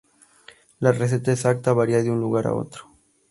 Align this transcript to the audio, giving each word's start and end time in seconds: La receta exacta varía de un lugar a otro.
La 0.79 0.93
receta 0.93 1.31
exacta 1.31 1.73
varía 1.73 2.01
de 2.01 2.09
un 2.09 2.19
lugar 2.21 2.47
a 2.47 2.55
otro. 2.55 2.89